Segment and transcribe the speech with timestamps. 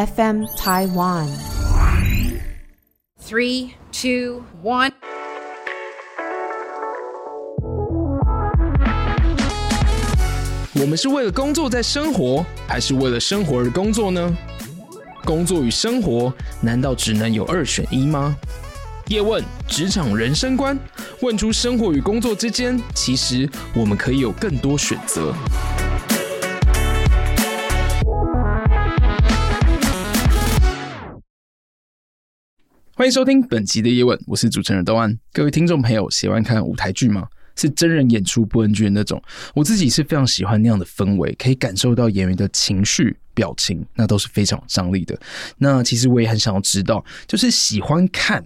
[0.00, 1.28] FM Taiwan。
[3.22, 4.92] Three, two, one。
[10.72, 14.34] 我们是为了工作在生活，还是为了生活而工作呢？
[15.26, 16.32] 工作与生活
[16.62, 18.34] 难道只能有二选一吗？
[19.08, 20.78] 叶问职场人生观，
[21.20, 25.34] 问出生活与工作之间，其实我们可以有更多选择。
[33.00, 35.18] 欢迎收听本集的叶问，我是主持人东安。
[35.32, 37.26] 各位听众朋友，喜欢看舞台剧吗？
[37.56, 39.18] 是真人演出不 NG 的那种。
[39.54, 45.18] 我自己是非常喜欢那样的氛围，可以感受到演员的情绪、表情，那都是非常有张力的。
[45.56, 48.44] 那其实我也很想要知道，就是喜欢看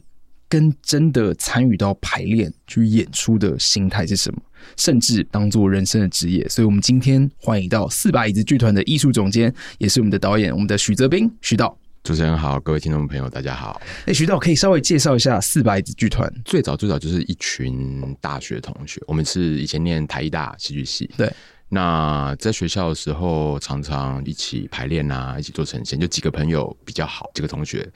[0.49, 4.41] 跟真的参与到排练去演出的心态是什么，
[4.77, 6.49] 甚至当做人生的职业。
[6.49, 11.77] 所以，我们今天欢迎到四把椅子剧团的艺术总监，也是我们的导演，我们的许泽斌许导。
[12.05, 13.81] 主持人好，各位听众朋友，大家好。
[14.05, 16.31] 哎，徐导可以稍微介绍一下四百子剧团。
[16.45, 21.11] 最早最早就是一群大学同学，我们是以前念台艺大戏剧系。
[21.17, 21.33] 对，
[21.71, 27.91] 那在学校的时候，常常一起排练啊，一起做呈现，就几个朋友比较好，几个同学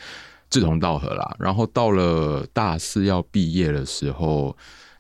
[0.49, 1.37] 志同道合啦。
[1.39, 4.57] 然后到了大四要毕业的时候。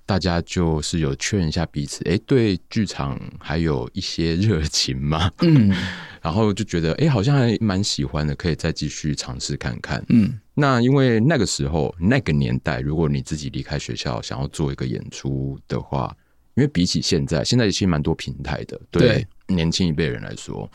[0.08, 5.70] 大家就是有确认一下彼此，哎、欸，对剧场还有一些热情吗，嗯，
[6.22, 10.40] 然后就觉得，哎、欸，好像还蛮喜欢的，可以再继续尝试看看，嗯。
[10.54, 16.16] 那因为那个时候那个年代，如果你自己离开学校想要做一个演出的话，
[16.54, 19.00] 因为比起现在，现在其实蛮多平台的，对，
[19.46, 19.54] 对。
[19.54, 20.66] 年轻一辈人来说。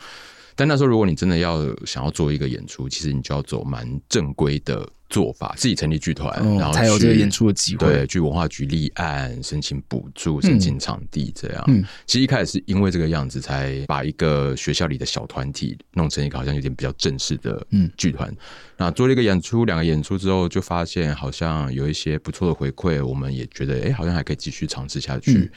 [0.54, 7.86] 但那时候，如果你真的要想要做一个演出，其实你就要走蛮正规的做法，自己成立剧团，嗯，然后才有这个演出的机会。
[7.86, 11.64] 对，去文化局立案，申请补助，申请场地，这样。
[11.68, 18.34] 嗯，其实一开始是因为这个样子，才把一个学校里的小团体弄成一个好像有点比较正式的嗯剧团。
[18.76, 25.32] 那做了一个演出，两个演出之后，就发现好像有一些不错的回馈，我们也觉得，哎，好像还可以继续尝试下去。
[25.32, 25.50] 嗯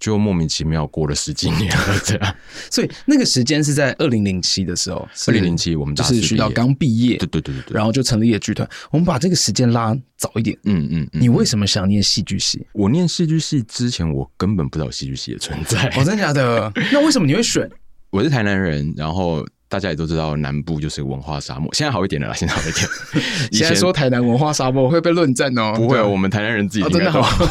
[0.00, 2.36] 就莫名其妙过了十几年了， 这样。
[2.70, 8.68] 所以那个时间是在二零零七的时候，二零零七我们就是徐导刚毕业，对对对对，然后就成立了剧团。
[8.90, 12.66] 我们把这个时间拉早一点，嗯嗯，你为什么想念戏剧系？
[12.72, 15.86] 我念戏剧系之前，我根本不知道戏剧系的存在。
[15.90, 16.72] 哦，真的假的？
[16.90, 17.70] 那为什么你会选？
[18.10, 21.72] 我是台南人，然后大家也都知道南部就是文化沙漠。
[21.72, 22.86] 现在好一点了啦，现在好一点。
[23.52, 25.72] 现在说台南文化沙漠会被论战哦？
[25.76, 27.46] 不会，我们台南人自己真的好，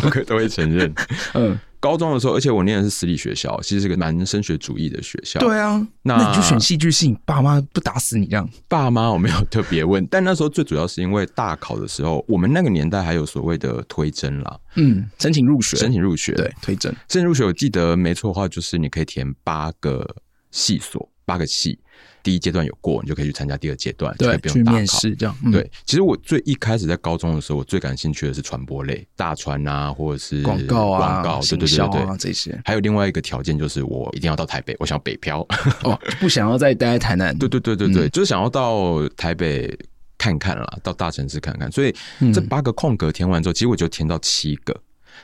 [0.00, 0.90] 都可都会承认。
[1.34, 1.58] 嗯。
[1.80, 5.38] 高中的时候，而且我念的是私立学校，其实是个蛮升学主义的学校。
[5.38, 8.48] 对啊，那，那你就选戏剧系，爸妈不打死你这样？
[8.68, 20.08] 爸妈我没有特别问，但那时候最主要是因为大考的时候，我们那个年代还有所谓的推甄啦，嗯，申请入学，申请入学，对，推甄，申请入学，我记得没错的话，就是你可以填八个
[20.50, 21.78] 系所，八个系。
[22.22, 25.36] 第一阶段有过，你就可以去参加第二阶段，对，不用大考，去面试这样。
[25.44, 32.58] 嗯、对，其实我最一开始在高中的时候，我最感兴趣的是传播类，大传啊，或者是广告啊、广告，对对对对，啊、这些。
[32.64, 35.46] 还有另外一个条件就是，我一定要到台北，我想要北漂，
[35.82, 37.36] 哦，不想要再待在台南。
[37.38, 39.70] 对对对对对，嗯、就是想要到台北
[40.16, 41.70] 看看啦，到大城市看看。
[41.70, 41.94] 所以
[42.32, 44.74] 这八个空格填完之后，其实我就填到七个。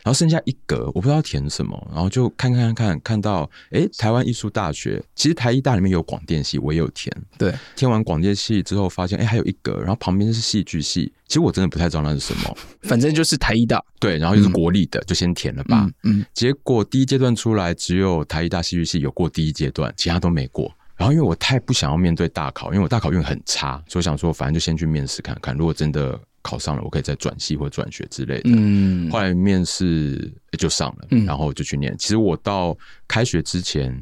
[0.02, 7.14] 然后剩下一格，我不知道填什么，然后就看看看看到，哎，台湾艺术大学，其实台艺大里面有广电系，我也有填。
[7.36, 13.82] 对，填完广电系之后，发现哎，还有一格，然后旁边是戏剧系，其实我真的不太知道那是什么， 反正就是台艺大。
[13.98, 15.86] 对，然后又是国立的，嗯、就先填了吧。
[16.04, 20.72] 嗯，嗯结果第一阶段出来，只有台艺大戏剧系有过第一阶段，其他都没过。
[20.96, 26.18] 然后因为我太不想要面对大考，因为我大考运很差，所以我想说，反正就先去面试看看，如果真的。
[26.42, 28.50] 考上了，我可以再转系或转学之类的。
[28.52, 31.94] 嗯，后来面试就上了，然后就去念。
[31.98, 32.76] 其实我到
[33.06, 33.92] 开学之前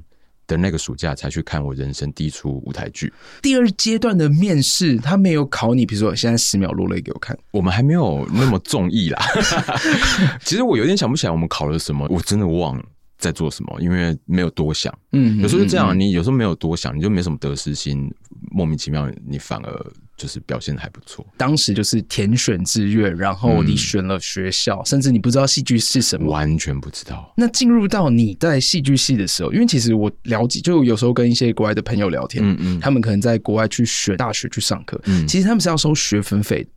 [0.46, 3.12] 的那个暑假才去看我人生第一出舞台剧。
[3.42, 9.20] 第二阶段的面试，他没有考你，比如说现在十秒落泪给我看，我们还没有那么综艺啦。
[10.44, 12.84] 其实我有点想不起来我们考了什么，我真的忘了
[13.18, 14.96] 在做什么，因为没有多想。
[15.10, 18.08] 嗯，有时候是这样，你有时候没有多想，你就没什么得失心，
[18.52, 19.92] 莫名其妙，你反而。
[20.18, 21.26] 就是表现的还不错。
[21.36, 27.32] 当时就是填选志愿，然后你选了学校，嗯、甚至你不知道戏剧是什么，完全不知道。
[27.36, 36.70] 那进入到你在戏剧系的时候，因为其实我了解，就有时候跟一些国外的朋友聊天，嗯嗯，他们可能在国外去选大学去上课，嗯，其实他们是要收学分费的。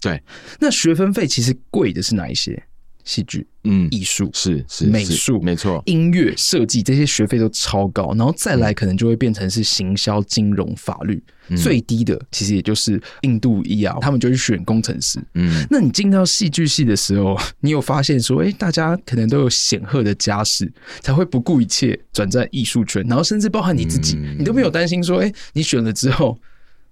[0.00, 0.22] 对，
[0.58, 2.60] 那学分费其实贵的是哪一些？
[3.06, 15.18] 戏剧，嗯，艺术是是美术，没错，音乐设计这些学费都超高，然后再来可能就会变成是行销、金融、法律，嗯、最低的其实也就是印度裔啊，他们就去选工程师。
[15.34, 20.70] 嗯，那你进到戏剧系的时候，你有发现说，哎、欸，大家可能都有显赫的家世，
[21.00, 26.36] 才会不顾一切转战艺术圈，然后甚至包含你自己，嗯、你都没有担心说，哎、欸，你选了之后，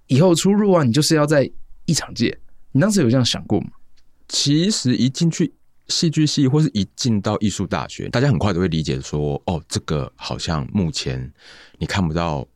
[0.07, 1.51] 以后出入啊，你就是要在
[1.85, 2.37] 艺场界，
[2.71, 3.67] 你当时有这样想过吗？
[4.29, 5.53] 其实一进去。
[5.87, 11.31] 戏剧系或是一进到艺术大学，大家很快都会理解说，哦，这个好像目前
[11.77, 12.47] 你看不到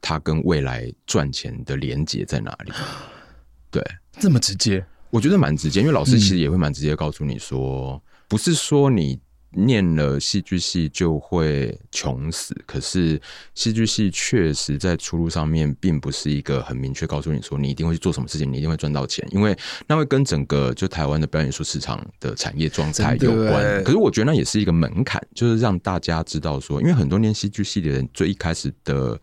[0.00, 2.72] 它跟未来赚钱的连结在哪里。
[3.70, 3.84] 对，
[4.18, 9.18] 这么直接，我觉得蛮直接，因为老师其实也会蛮直接告诉你说，不是说你。
[9.52, 13.20] 念了戏剧系就会穷死，可是
[13.54, 19.56] 戏剧系确实在出路上面并不是一个很明确告诉你说你一定会去做什么事情，你一定会赚到钱，因为
[19.88, 23.82] 那会跟整个就台湾的表演艺术市场的产业状态有关。
[23.82, 29.20] 可是我觉得那也是一个门槛，就是让大家知道说，因为很多念戏剧系的人最一开始的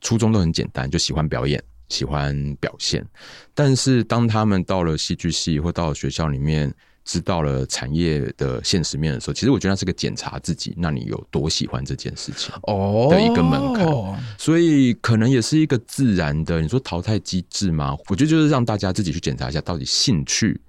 [0.00, 3.06] 初衷都很简单，就喜欢表演，喜欢表现，
[3.52, 6.74] 但是当他们到了戏剧系或到了学校里面。
[7.06, 14.14] 知道了产业的现实面的时候，其实我觉得那是个检查自己，那你有多喜欢这件事情哦的一个门槛，oh.
[14.36, 17.96] 所以可能也是一个自然的，你说淘汰机制吗？
[18.08, 20.60] 我觉得就是让大家自己去检查一下，到底兴趣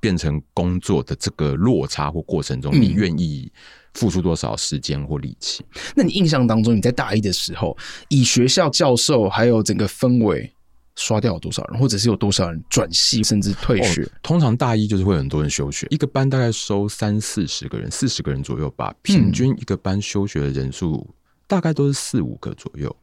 [0.00, 3.50] 变成工作的这个落差或过程中，你愿意
[3.94, 5.64] 付出多少时间或力气？
[5.74, 5.80] 嗯。
[5.96, 7.76] 那你印象当中，你在大一的时候，
[8.08, 10.52] 以学校教授还有整个氛围。
[10.96, 14.02] 刷掉了多少人，或者是有多少人转系甚至退学？
[14.02, 18.94] 哦，通常大一就是会很多人休学，一个班大概收三四十个人，四十个人左右吧。
[19.02, 21.08] 平均一个班休学的人数
[21.46, 22.94] 大概都是四五个左右。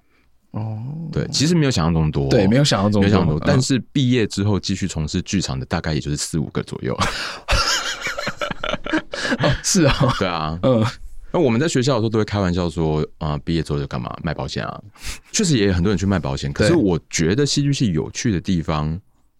[0.51, 3.39] 哦，对，其实没有想象中多，对，没有想象中多，没想多。
[3.39, 6.95] 但是毕业之后继续从事剧场的，大概也就是四五个左右。
[9.39, 10.85] 哦，是啊，对啊，嗯。
[11.31, 14.81] 那我们在学校的时候都会开玩笑说啊，毕业之后就干嘛卖保险啊？
[15.31, 16.51] 确实也有很多人去卖保险。
[16.51, 18.99] 可是我觉得戏剧系有趣的地方，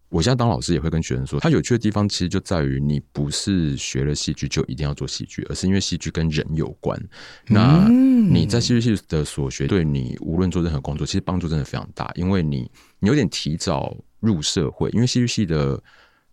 [0.10, 7.00] 我现在当老师也会跟学生说，它有趣的地方其实就在于你不是学了戏剧就一定要做戏剧，而是因为戏剧跟人有关。
[7.48, 12.70] 那你在戏剧系的所学，对你无论做任何工作，其实帮助真的非常大，因为你
[13.00, 15.82] 你有点提早入社会，因为戏剧系的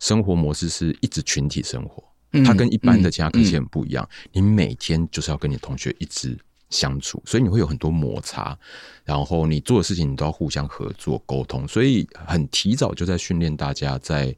[0.01, 2.05] 生活模式是一直群体生活。
[2.45, 6.37] 它跟一般的其他科系很不一样，你每天就是要跟你同学一直
[6.71, 8.59] 相处，所以你会有很多摩擦，
[9.05, 14.35] 然后你做的事情你都要互相合作沟通，所以很提早就在训练大家在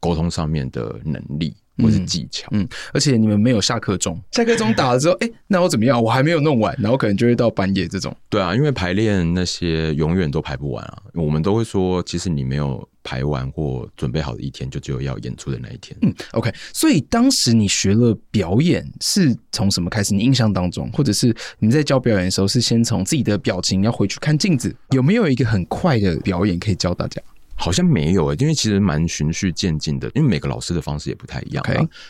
[0.00, 1.54] 沟通上面的能力。
[1.78, 6.02] 或是技巧，嗯，而且你们没有下课钟， 下课钟打了之后， 哎、欸，那我怎么样？
[6.02, 8.14] 我还没有弄完，然后可能就会到半夜这种。
[8.28, 11.02] 对啊，因为排练那些永远都排不完啊。
[11.14, 15.96] 我们都会说，其实你没有排完或准备好的一天，就只有要演出的那一天。
[16.02, 16.52] 嗯，OK。
[16.72, 20.14] 所以当时你学了表演是从什么开始？
[20.14, 27.20] 你印象当中，或者是你在教表演的时候，是先从自己的表情要回去看镜子，有没有一个很快的表演可以教大家？
[27.58, 31.64] 好像没有诶、欸，因为其实蛮循序渐进的，因为每个老师的方式也不太一样。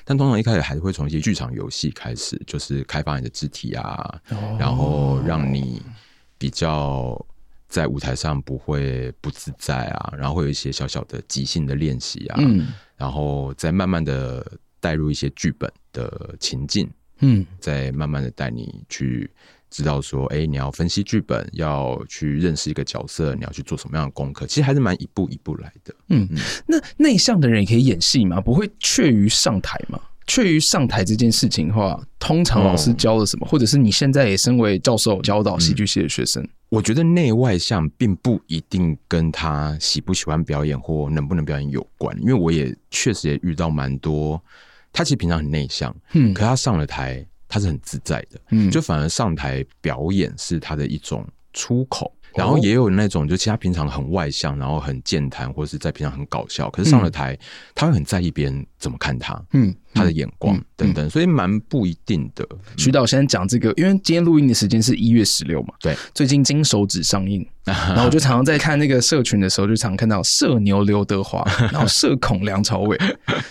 [0.05, 4.61] 但通常一开始还是会从一些剧场游戏开始，就是开发你的肢体啊，oh.
[4.61, 5.83] 然后让你
[6.37, 7.19] 比较
[7.67, 14.47] 在舞台上不会不自在啊，然后会有一些小小的即兴的练习啊，嗯，然后再慢慢的
[14.81, 16.89] 带入一些剧本的情境，
[17.21, 19.31] 嗯，再慢慢的带你去。
[19.71, 24.47] 知道说，哎、欸，你要分析剧本，要去认识一个角色，你要去做什么样的功课？
[24.47, 25.95] 其实还是蛮一步一步来的。
[26.09, 28.41] 嗯，嗯，那内向的人也可以演戏吗？
[28.41, 30.01] 不会怯于上台吗？
[30.27, 33.47] 怯于上台这件事情的话，通常老师教了什么？
[33.47, 36.43] 哦、或者是你现在也身为教授教导戏剧系的学生？
[36.43, 44.43] 嗯、我觉得内外向并不一定跟他喜不喜欢表演或能不能表演有关，因为我也确实也遇到蛮多，
[44.93, 47.27] 他其实平常很内向，嗯，可他上了台。
[47.49, 57.37] 他是很自在的，嗯，就反而上台表演是他的一种出口，然后也有那种就其他平常很外向，然后很健谈，或者是在平常很搞笑，可是上了台，
[57.75, 62.47] 他会很在意别人怎么看他，嗯，他的眼光等等，所以蛮不一定的。
[62.77, 72.97] 徐导现在讲这个，因为今天录音的时间是一月十六嘛，对，最近金手指上映， 然后我就常常在看那个社群的时候，就常看到社牛刘德华， 然后社恐梁朝伟，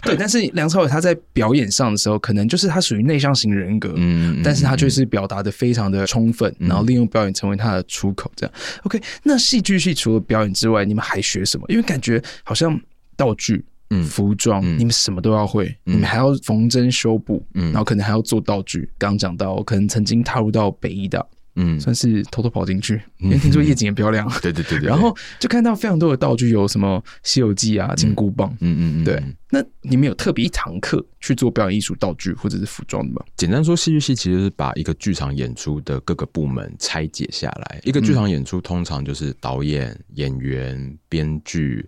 [0.01, 8.53] 对，但是梁朝伟他在表演上的时候，可能就是他属于内向型人格，嗯，但是他却是表达的非常的充分，然后利用表演成为他的出口，这样。
[8.83, 11.65] OK，那戏剧系除了表演之外，你们还学什么？
[11.69, 12.79] 因为感觉好像
[13.15, 13.63] 道具。
[13.89, 18.89] 嗯服装，嗯你们什么都要会，嗯你们还要缝针修补，嗯然后可能还要做道具。
[18.97, 21.25] 刚刚讲到，可能曾经踏入到北艺大，
[21.55, 24.27] 嗯，算是偷偷跑进去，因为听说夜景也漂亮。
[24.41, 29.23] 对对对对，然后就看到非常多的道具，有什么《西游记》啊、金箍棒，嗯嗯嗯，对。
[29.49, 33.23] 那你们有特别一堂课去做表演艺术道具或者是服装的吗？
[33.37, 37.79] 简单说，戏剧系其实是把一个剧场演出的各个部门拆解下来。
[37.85, 41.87] 一个剧场演出通常就是导演、演员、编剧。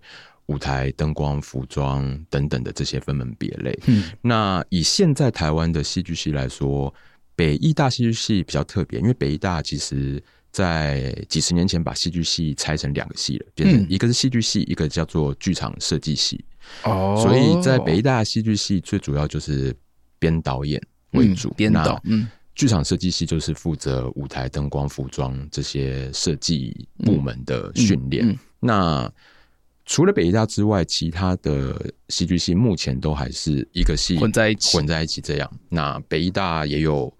[0.50, 3.80] 舞台、灯光、服装等等的这些分门别类。
[3.86, 6.94] 嗯，那以现在台湾的戏剧系来说，
[7.36, 16.44] 北艺大戏剧系比较特别，因为北艺大其实在几十年前把戏剧系拆成两个系了，变成一个是戏剧系，一个叫做剧场设计系。
[16.84, 19.74] 哦，所以在北艺大戏剧系最主要就是
[20.18, 22.02] 编导演为主，编导。
[22.06, 28.38] 嗯，剧场设计系就是负责舞台、灯光、服装这些设计部门的训练。
[28.60, 29.10] 那
[29.90, 31.76] 除了北艺大之外，其他的
[32.10, 35.52] 戏剧系目前都还是一个系混在一起，混在一起这样。
[35.68, 37.12] 那北艺大也有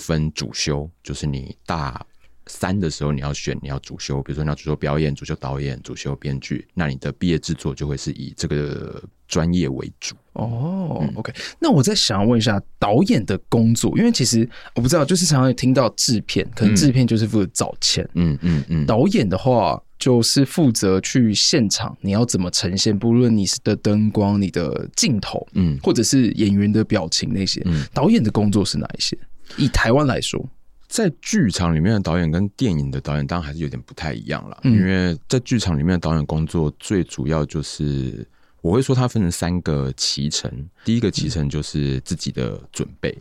[0.00, 2.04] 分主修，就是你大
[2.48, 10.16] 三的时候你要选你要主修，比如说你要主修表演、主修导演、主修编剧，那你的毕业制作就会是以这个专业为主。
[10.32, 11.32] 哦、嗯、，OK。
[11.60, 18.84] 那我再想要问一下导演的工作，因为其实我不知道，就是常常听到制片，可能制片就是负责找钱，嗯嗯嗯。
[18.84, 29.16] 导演的话就是负责去现场，你要怎么呈现，不论你是的灯光、你的镜头，嗯，或者是演员的表情那些，嗯，导演的工作是哪一些？
[29.56, 30.48] 以台湾来说，
[30.86, 38.26] 在剧场里面的导演跟电影的导演当然还是有点不太一样了，嗯、因为在剧场里面的导演工作最主要就是。
[38.62, 40.50] 我会说它分成三个期程，
[40.84, 43.16] 第一个期程就是自己的准备，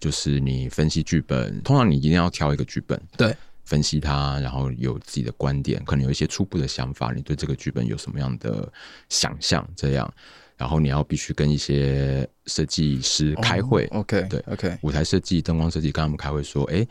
[0.00, 3.36] 就是你分析剧本，通常你一定要挑一个剧本，对，
[3.68, 8.72] 分析它，然后有自己的观点，可能有一些初步的想法，你对这个剧本有什么样的
[9.10, 10.10] 想象，这样，
[10.56, 16.86] 然后你要必须跟一些设计师开会，OK，对，OK，舞台设计、灯光设计，跟他们开会说，哎。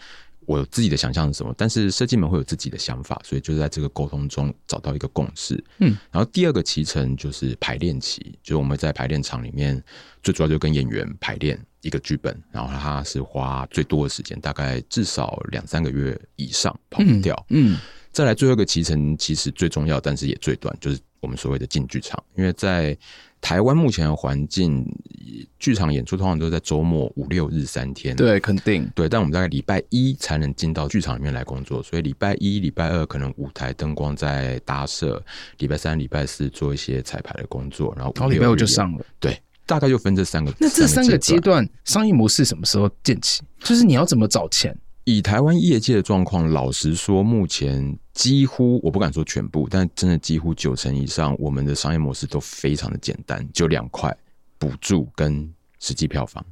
[0.48, 5.62] 我有自己的想象是什么，但是设计们会有自己的想法，所以就是在这个沟通中找到一个共识。
[5.80, 9.84] 嗯，然后第二个期程就是排练期，就是我们在排练场里面，
[10.24, 17.34] 最主要就跟演员排练一个剧本，然后他是花最多的时间，大概至少两三个月以上跑不掉。
[17.50, 17.78] 嗯，嗯，
[18.12, 22.96] 再来最后一个期程其实最重要，但是也最短，就是我们所谓的进剧场，因为在
[23.40, 24.84] 台湾目前的环境，
[25.60, 28.16] 剧场演出通常都在周末五六日三天。
[28.16, 29.08] 对，肯定对。
[29.08, 35.24] 但我们大概礼拜一才能进到剧场里面来工作，所以礼拜一、礼拜二可能舞台灯光在搭设，
[35.60, 39.06] 礼拜三、礼拜四做一些彩排的工作，然后五礼拜五就上了。
[39.20, 40.52] 对，大概就分这三个。
[40.58, 43.44] 那这三个阶段商业模式什么时候建起？
[43.60, 44.76] 就是你要怎么找钱？
[45.04, 54.14] 以台湾业界的状况，老实说，目前几乎我不敢说全部，但真的几乎九成以上，我们的商业模式都非常的简单，就两块：
[54.58, 56.44] 补助跟实际票房。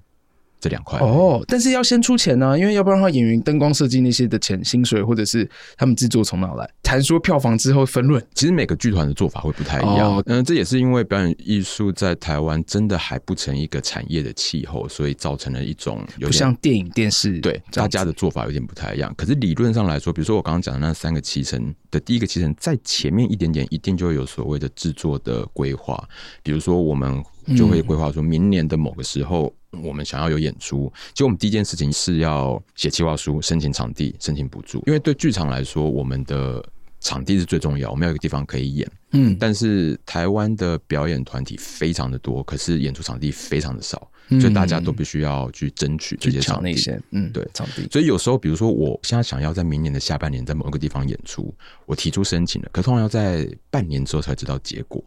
[0.66, 6.68] 这两块哦，但是要先出钱呢、啊，因为要不然的话，演员、灯光设计那些的钱、薪水，或者是他们制作从哪来？
[6.82, 10.24] 谈说票房之后分润，其实每个剧团的做法会不太一样。
[10.26, 19.14] 嗯、哦，这也是因为表演艺术在台湾真的还不成一个产业的气候，所以造成了一种有不像电影、电视，对大家的做法有点不太一样。
[19.16, 26.04] 可是理论上来说，比如说我刚刚讲的那三个七成的第一个七成，在前面一点点，一定就会有所谓的制作的规划，
[26.42, 27.24] 比如说我们
[27.58, 29.54] 就会规划说明年的某个时候。
[29.84, 34.82] 我们想要有演出，其实我们第一件事情是要写计划书、申请场地、申请补助。
[34.88, 36.66] 因为对剧场来说，我们的
[37.02, 38.90] 场地是最重要，我们要有一个地方可以演。
[39.12, 44.10] 嗯，但是台湾的表演团体非常的多，可是演出场地非常的少，
[44.40, 46.74] 所以大家都必须要去争取这些场地。
[47.12, 47.86] 嗯，对，场地。
[47.92, 51.54] 所以有时候，比如说我现在想要在明年的下半年在某一个地方演出，
[51.86, 55.04] 我提出申请了，可通常要在半年之后才知道结果。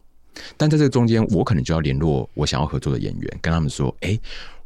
[0.57, 4.19] 但在这个中间，我可能就要联络我想要合作的演员，跟他们说：“哎。”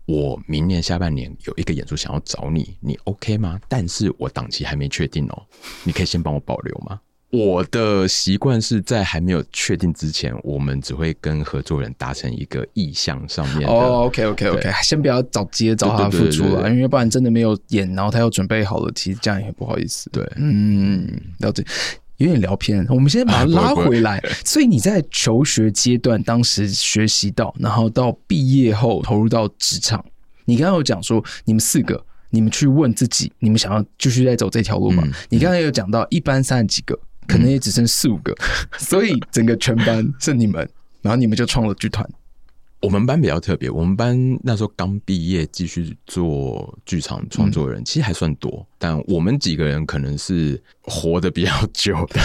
[0.04, 3.60] 我明年下半年有一个演出想要找你，你 OK 吗？
[3.68, 5.42] 但是我档期还没确定哦，
[5.84, 7.00] 你可以先帮我保留吗？
[7.30, 13.72] 我的习惯是在还没有确定之前，我们只会跟合作人达成一个意向上面的。
[13.72, 20.10] 哦，OK OK OK，先不要找接找他付出了，因为不然真的没有演，然后他又准备好了，其实这样也很不好意思。
[20.10, 21.64] 对，嗯，了解。
[22.22, 24.22] 有点聊偏，我们先把它拉回来。
[24.44, 30.04] 所以你在求学阶段，当时学习到，然后到毕业后投入到职场。
[30.44, 35.02] 你刚刚有讲说，你们四个，你们去问自己，你们想要继续再走这条路吗？
[35.06, 40.68] 嗯、你刚才有讲到，一班三十几个，可能也只剩四五个，嗯、所以整个全班是你们，
[41.00, 42.08] 然后你们就创了剧团。
[42.82, 48.66] 我们班比较特别，我们班那时候刚毕业，继续做剧场创作人，嗯、其实还算多。
[48.76, 52.20] 但我们几个人可能是活得比较久的。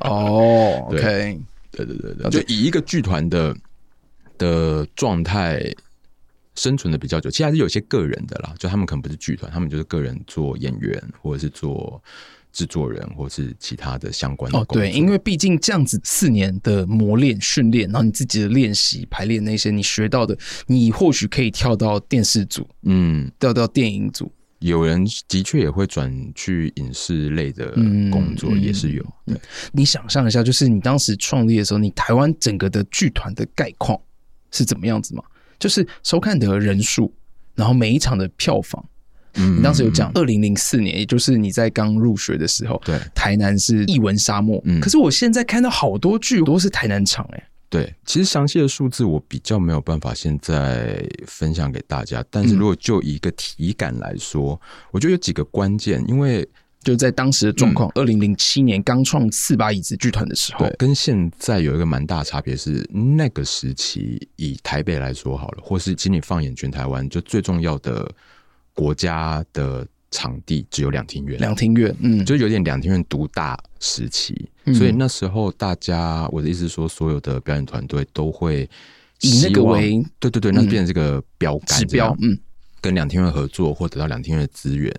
[0.00, 1.40] 哦， OK，
[1.70, 3.56] 对对对对，就以一个剧团的
[4.36, 5.62] 的状态
[6.54, 7.30] 生存的比较久。
[7.30, 12.00] 其实还是有些个人的啦，就他们可能不是剧团，他们就是个人做演员或者是做。
[12.52, 20.36] 制作人或是其他的相关的哦，对，因为毕竟这样子四年的磨练训练，然后你自己的练习排练那些你学到的，
[20.66, 24.32] 你或许可以跳到电视组，嗯，调到电影组。
[24.60, 27.70] 有人的确也会转去影视类的
[28.10, 29.06] 工作，也是有。
[29.24, 29.40] 对，
[29.70, 33.96] 你想象一下，就是你当时创立的时候，你台湾整个的剧团的概况
[34.50, 35.22] 是怎么样子吗？
[35.60, 37.14] 就是收看的人数，
[37.54, 38.84] 然后每一场的票房。
[39.38, 44.60] 你当时有讲，二零零四年，也就是你在刚入学的时候，对，台南是译文沙漠。
[44.64, 56.48] 嗯，可是我现在看到好多剧都是台南场，哎，对，其实详细的数字我比较没有办法现在分享给大家，但是如果就一个体感来说，我觉得有几个关键，因为
[56.82, 68.10] 就在当时的状况，二零零七年刚创四把椅子剧团的时候，跟现在有一个蛮大差别是，那个时期以台北来说好了，或是请你放眼全台湾，就最重要的。
[68.78, 78.70] 国家的场地只有两厅院，两厅院，嗯，就有点两厅院独大时期，嗯、所以那时候大家，我的意思是说，所有的表演团队都会
[79.20, 82.38] 以那个为，对对对，那变成这个标杆指标，嗯，
[82.80, 84.94] 跟两厅院合作或得到两厅院的资源。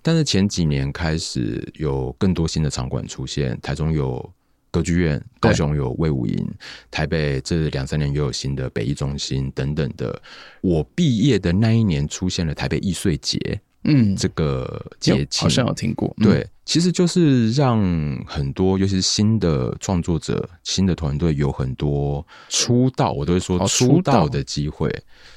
[0.00, 4.32] 但是前几年开始有更多新的场馆出现，台中有。
[4.74, 6.48] 歌剧院，高雄有魏武营，
[6.90, 10.20] 台北这两三年又有新的北艺中心等等的。
[10.62, 13.38] 我毕业的那一年出现了台北艺穗节，
[13.84, 16.12] 嗯，这个节庆好像有听过。
[16.18, 17.80] 对，嗯、其实就是让
[18.26, 24.92] 很多，尤其是新的创作者、新的团队有很多出道，我都会说出道的机会，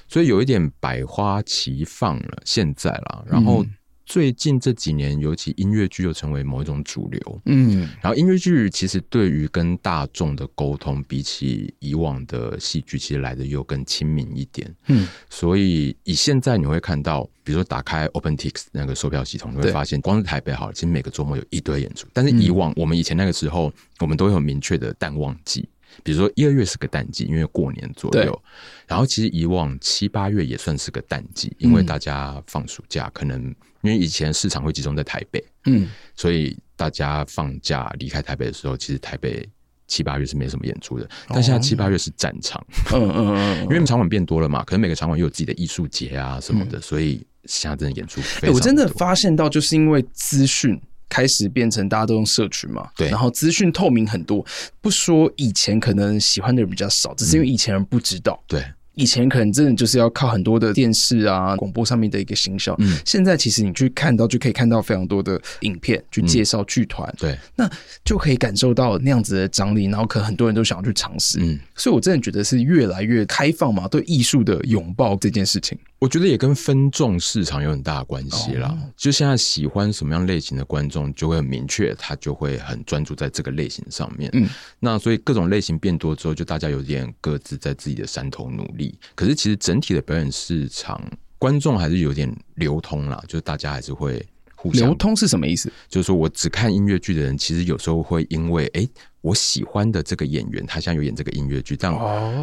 [0.08, 2.42] 所以有一点百花齐放了。
[2.44, 3.64] 现在啦，然后。
[4.08, 7.42] 嗯最近这几年，尤其音乐剧又成为某一种主流。
[7.46, 14.74] 嗯，然后音乐剧其实对于跟大众的沟通，比起以往的戏剧，其实来的又更亲民一点。
[14.88, 22.08] 嗯，所以以现在你会看到，比如说打开 OpenTix 那个售票系统，你会发现，光是台北好了，其实每个周末有一堆演出。
[22.14, 25.68] 但是以往我们以前那个时候，我们都有明确的淡旺季。
[26.04, 28.24] 比如说一二月是个淡季，因为过年左右。
[28.24, 28.40] 对
[28.88, 33.44] 然后其实以往七八月也算是个淡季，因为大家放暑假，嗯、可能
[33.82, 39.46] 因为以前市场会集中在台北，嗯，所以大家放假离开台北的时候，其实台北
[39.88, 41.10] 七八月是没什么演出的。
[41.28, 48.56] 但现在七八月是战场，嗯嗯嗯， 因为场馆变多了嘛，可能每个场馆又有自己的艺术节啊什么的，嗯、所以现在真的演出非常多。
[48.56, 50.80] 我真的发现到，就是因为资讯。
[51.18, 54.46] 开始变成大家都用社群嘛，对，然后资讯透明很多，
[54.82, 58.64] 不说以前可能喜欢的人比较少，只是因为以前人不知道，对。
[58.94, 62.76] 以前可能真的就是要靠很多的电视啊、广播上面的一个行销。
[62.80, 67.70] 嗯，现在其实你去看到就可以看到非常多的影片去介绍剧团，对，那
[68.04, 71.38] 就可以感受到那样子的张力，然后可能很多人都想要去尝试。
[71.40, 78.78] 嗯，所以我真的觉得是越来越开放嘛，对艺术的拥抱这件事情，我觉得也跟分众市场有很大的关系啦。
[78.96, 84.30] 就现在喜欢什么样类型的观众就会很明确，他就会很专注在这个类型上面。
[84.34, 84.48] 嗯，
[84.80, 88.98] 那所以各种类型变多之后，就大家有点各自在自己的山头努力。
[89.16, 91.02] 可是，其实整体的表演市场，
[91.40, 94.24] 观众还是有点流通啦，就是大家还是会
[94.56, 95.72] 互相流通是什么意思？
[95.90, 98.90] 就是说我只看音乐剧的人，其实有时候会因为哎、欸，
[99.22, 101.92] 我喜欢的这个演员，他现在有演这个音乐剧，但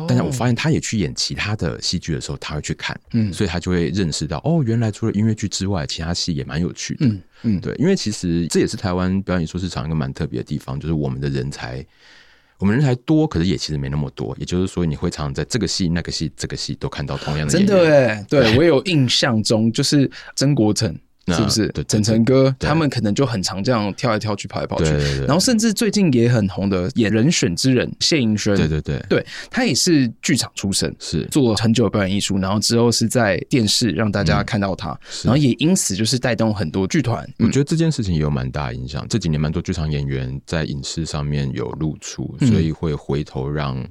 [0.06, 11.84] 但是我发现他也去演其他的戏剧的时候，他会去看，嗯，所以他就会认识到哦，原来除了音乐剧之外，其他戏也蛮有趣的，嗯嗯，对，因为其实这也是台湾表演艺术市场一个蛮特别的地方，就是我们的人才。
[12.56, 14.34] 我们人才多，可是也其实没那么多。
[14.38, 17.68] 也就是说，你会常常在这个戏、那个戏、这个戏都看到同样的演员。
[17.68, 20.96] 真的哎，对，我有印象中就是曾国城。
[21.28, 21.72] 是不是？
[21.88, 24.90] 陈晨哥他们可能就很常这样跳来跳去、跑来跑去。
[25.26, 37.26] 然后甚至最近也很红的演《人选之人》谢盈萱，对对对，对他也是剧场出身，是做了很久的表演艺术，然后之后是在电视让大家看到他，然后也因此就是带动很多剧团。
[37.38, 39.06] 我觉得这件事情也有蛮大影响。
[39.08, 43.82] 这几年蛮多剧场演员在影视上面有露出，所以会回头让。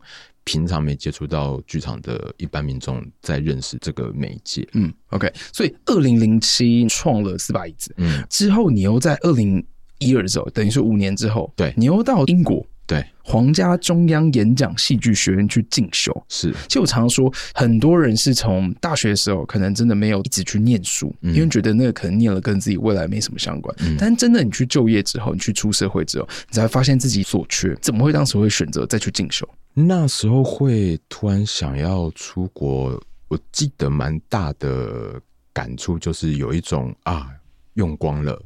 [0.44, 9.66] 平常没接触到剧场的一般民众在认识这个媒介，嗯，OK，所以二零零七创了四把椅子，嗯，之后你又在二零
[10.00, 12.66] 一二的时候，等于是五年之后，对你又到英国。
[12.86, 16.12] 对，皇家中央演讲戏剧学院去进修。
[16.28, 23.74] 是，其实我常常说，很多人是从大学的时候，可能真的没有一直去念书，嗯、因为觉得那个可能念了跟自己未来没什么相关。
[23.80, 27.74] 嗯、但真的你去就业之后，你去出社会之后，你才发现自己所缺。
[27.82, 29.48] 怎么会当时会选择再去进修？
[29.74, 37.30] 那时候会突然想要出国，我记得蛮大的感触，就是有一种啊，
[37.74, 38.42] 用光了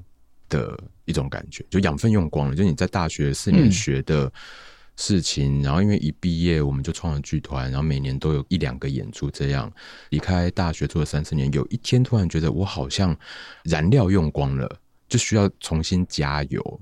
[0.49, 0.77] 的。
[1.07, 2.53] 一种感觉，就养分用光了。
[2.53, 4.29] 就你在大学四年学的
[4.97, 9.31] 事情，然后因为一毕业我们就创了剧团，然后每年都有一两个演出。
[9.31, 9.71] 这样
[10.09, 13.17] 离开大学做了三四年，有一天突然觉得我好像
[13.63, 14.69] 燃料用光了，
[15.07, 16.81] 就需要重新加油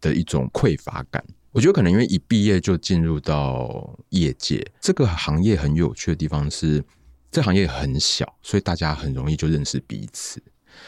[0.00, 1.22] 的一种匮乏感。
[1.58, 6.80] 我觉得可能因为一毕业就进入到业界，这个行业很有趣的地方是，
[7.32, 10.40] 这行业很小，所以大家很容易就认识彼此。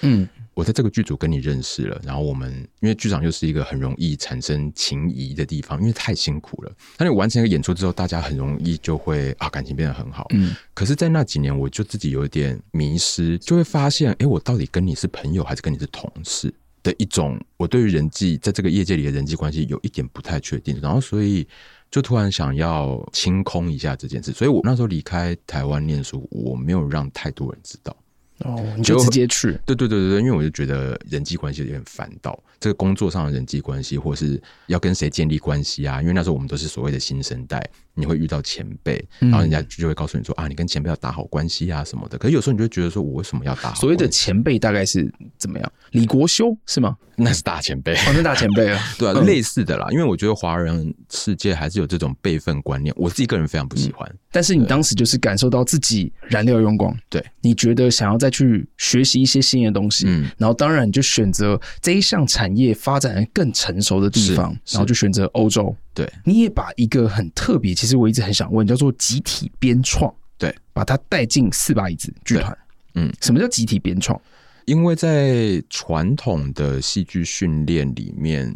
[0.02, 0.28] 嗯。
[0.52, 6.72] 我在这个剧组跟你认识了，然后我们因为剧场又是一个很容易产生情谊的地方，因为太辛苦了。
[6.98, 10.26] 当你完成一个演出之后，大家很容易就会啊感情变得很好。
[10.34, 16.52] 嗯，可是，在那几年，我就自己有一点迷失，就会发现，哎，我到底跟你是朋友还是跟你是同事
[16.82, 17.40] 的一种？
[17.56, 21.46] 我对于人际在这个业界里的人际关系有一点不太确定，然后所以
[21.90, 24.32] 就突然想要清空一下这件事。
[24.32, 27.96] 所以我那时候离开台湾念书，我没有让太多人知道。
[28.40, 29.52] 哦，你就直接去？
[29.66, 36.00] 对对对对对，因为我就觉得人际关系有点烦躁，这个工作上的人际关系，或是要跟谁建立关系啊？
[36.02, 42.18] 因为那时候我们都是所谓的新生代，你会遇到前辈，然后人家就会告诉你说、嗯、啊，你跟前辈要打好关系啊什么的。
[42.18, 43.74] 可是有时候你就会觉得说，我为什么要打好？
[43.76, 45.72] 所谓的前辈大概是怎么样？
[45.92, 46.96] 李国修是吗？
[47.22, 49.86] 那是大前辈，哦，那大前辈啊， 对啊，类似的啦。
[49.90, 54.08] 因为我觉得华人世界还是有这种辈分观念，我自己个人非常不喜欢。
[54.10, 65.74] 嗯、但是你当时就是感受到自己燃料用光，对，你觉得想要再去学习一些新的东西，嗯，然后当然你就选择这一项产业发展更成熟的地方，然后就选择欧洲。
[65.94, 72.56] 对，你也把一个很特别，其实我一直很想问，叫做集体编创，对，把它带进四把椅子剧团。
[72.94, 74.20] 嗯，什么叫集体编创？
[74.66, 78.54] 因为在传统的戏剧训练里面，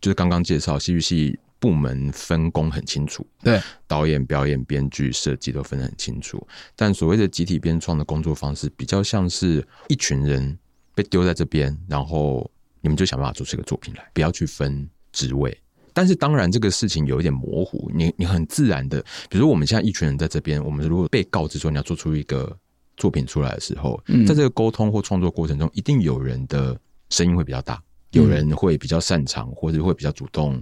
[0.00, 6.46] 就是刚刚介绍戏剧系部门分工很清楚，对，导演、表演、编剧、设计都分得很清楚。
[6.76, 10.56] 但所谓的集体编创的工作方式，比较像是一群人
[10.94, 12.48] 被丢在这边，然后
[12.80, 15.56] 你们就想办法做出一个作品来，不要去分职位。
[15.92, 22.56] 但是当然，这个事情有一点模糊，你你很自然的，比如说我们现在一群人在这边，我们如果被告知说你要做出一个。
[22.98, 26.74] 作品出来的时候，在这个沟通或创作过程中，一定有人的
[27.10, 27.78] 声音会比较大，
[28.12, 30.58] 有人会比较擅长，或者会比较主动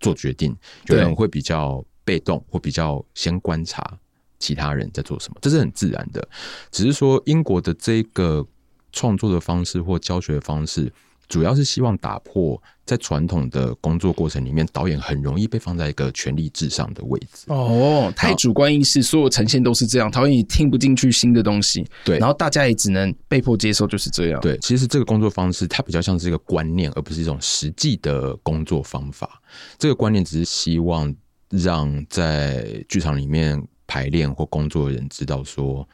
[0.00, 0.52] 做决定，
[0.86, 3.96] 有人会比较被动，或比较先观察
[4.40, 6.28] 其他人在做什么，这是很自然的。
[6.72, 8.44] 只是说，英国的这个
[8.90, 10.92] 创作的方式或教学的方式。
[11.28, 17.44] 主要是希望打破在传统的工作过程里面，导演很容易被放在一个权力至上的位置。
[17.48, 21.86] 哦，太主观意识，所有呈现都是这样，导演也听不进去新的东西。
[22.04, 24.40] 对，然后大家也只能被迫接受，就是这样。
[24.40, 29.42] 对，其实这个工作方式它比较像是一个观念，而不是一种实际的工作方法。
[29.78, 31.14] 这个观念只是希望
[31.50, 35.86] 让在剧场里面排练或工作的人知道说。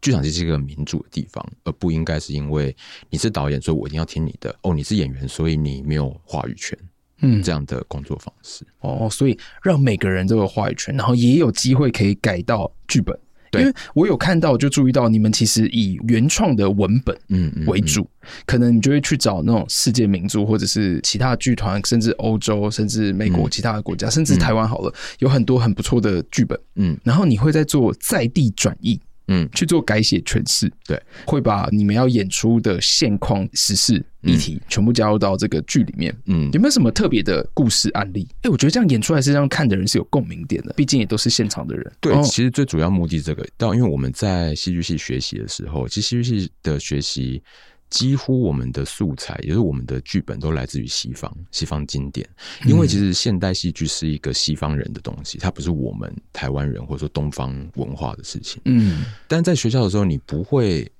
[0.00, 2.74] 剧场其实是一个民主的地方，而不应该是因为
[3.10, 4.54] 你是导演，所以我一定要听你的。
[4.62, 6.78] 哦，你是演员，所以你没有话语权。
[7.20, 8.64] 嗯，这样的工作方式。
[8.78, 13.18] 哦，所以让每个人都有话语权，然后也有机会可以改到剧本。
[13.50, 26.56] 对，因为我有看到，就注意到你们其实以原创的文本嗯为主，嗯嗯嗯，可能你就会去找那种世界名著，或者是其他剧团，甚至欧洲，甚至美国其他的国家，嗯、甚至台湾好了，有很多很不错的剧本。
[26.76, 29.00] 嗯，然后你会在做在地转译。
[29.28, 36.14] 嗯，去做改写诠释，对，会把你们要演出的现况、时事、议题全部加入到这个剧里面。
[36.26, 38.26] 嗯，有没有什么特别的故事案例？
[38.38, 41.92] 哎、欸，我觉得这样演出来是让看的人是有共鸣点的，毕竟也都是现场的人。
[42.00, 47.42] 对，其实最主要目的这个，到因为我们在戏剧系学习的时候，其实戏剧系的学习。
[47.90, 52.28] 几乎我们的素材，也就是我们的剧本，都来自于西方，西方经典。
[52.66, 58.60] 因为其实现代戏剧是一个西方人的东西，它不是我们台湾人或者说东方文化的事情。
[58.64, 60.90] 嗯，但在学校的时候，你不会。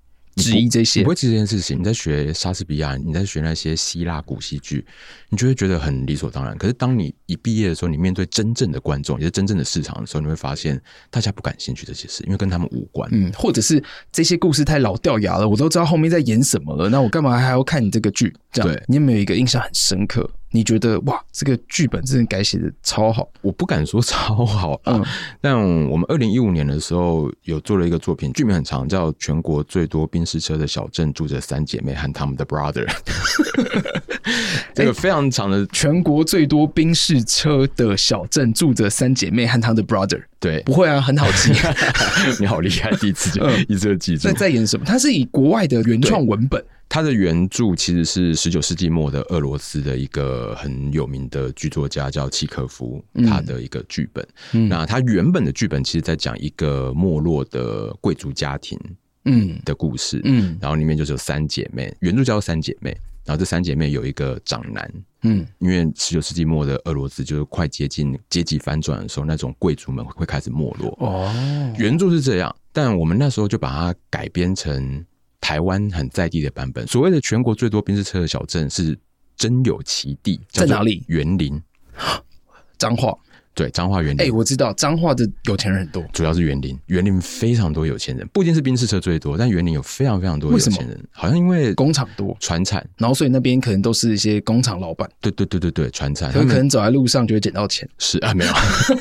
[0.43, 1.79] 质疑这些，你不会质疑这件事情。
[1.79, 4.85] 你在学莎士比亚，你在学那些希腊古戏剧，
[5.29, 6.57] 你就会觉得很理所当然。
[6.57, 13.09] 可是当你一毕业的时候，你面对真正的观众，也是真正的市场的时候，你会发现大家不感兴趣这些事，因为跟他们无关。
[13.13, 18.35] 嗯，或者是这些故事太老掉牙了，我都知道后面在演什么了，那我干嘛还要看你这个剧？
[18.53, 20.29] 这样，对，你有没有一个印象很深刻？
[20.51, 23.29] 你觉得哇，这个剧本真的改写的超好？
[23.43, 25.05] 我不敢说 超好啊，嗯，
[25.41, 25.59] 但
[25.89, 32.87] 我们二零一五年的时候有做了一个作品，剧名很长，叫《全国最多宾士车的小镇住着三姐妹和他们的 brother》，
[34.75, 40.23] 这个非常长的，全国最多宾士车的小镇住着三姐妹和他们的 brother。
[40.41, 41.53] 对，不会啊，很好记，
[42.41, 44.29] 你好厉害，第一次就一次就记住。
[44.29, 44.87] 那在演什么？
[44.87, 46.65] 它是以国外的原创文本。
[46.91, 54.27] 它的原著其实是十九世纪末的俄罗斯的一个很有名的剧作家叫契诃夫，他的一个剧本。
[54.53, 58.79] 嗯、那他原本的剧本其实在讲一个没落的贵族家庭，
[59.27, 62.91] 嗯的故事，嗯，然后里面就是有三姐妹，原著叫做三姐妹，
[63.27, 64.91] 然后这三姐妹有一个长男，
[65.25, 70.97] 嗯，因为十九世纪末的俄罗斯就是快接近阶级反转的时候，那种贵族们会开始没落。
[71.01, 71.31] 哦，
[71.79, 75.05] 原著是这样，但我们那时候就把它改编成。
[75.41, 78.99] 台湾很在地的版本，所谓的全国最多宾士车的小镇是
[79.37, 81.05] 真有其地，在哪里？
[81.09, 81.61] 园林，
[82.79, 83.17] 彰化。
[83.59, 98.53] 对，彰化园林，哎、欸，我知道彰化的有钱人很多，主要是园林，园林非常多有钱人，不一定是宾士车最多，但园林有非常非常多有钱人，好像因为工厂多，船产，然后所以那边可能都是一些工厂老板，对对对对对，船产，可能可能走在路上就会捡到钱，是啊，没有，